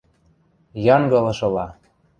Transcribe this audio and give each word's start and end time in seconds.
Янгылышыла. 0.95 1.67